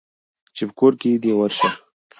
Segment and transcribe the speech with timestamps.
[0.55, 1.69] چې په کور دى ورشه.